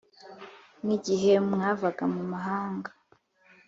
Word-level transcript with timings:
Nk`igihe 0.83 1.31
mwavaga 1.51 2.03
mu 2.13 2.21
mahanga 2.31 2.89